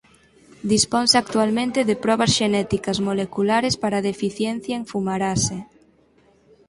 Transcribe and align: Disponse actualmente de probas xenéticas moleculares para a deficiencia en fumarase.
Disponse 0.73 1.15
actualmente 1.19 1.79
de 1.89 1.95
probas 2.05 2.31
xenéticas 2.39 2.97
moleculares 3.07 3.75
para 3.81 3.95
a 3.97 4.05
deficiencia 4.09 4.77
en 4.79 4.83
fumarase. 4.91 5.57